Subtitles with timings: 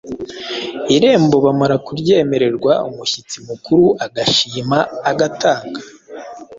[0.95, 5.79] Irembo bamara kuryemererwa umushyitsi mukuru agashima, agatanga